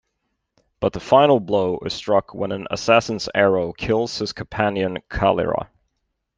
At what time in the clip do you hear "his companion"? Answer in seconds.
4.17-4.97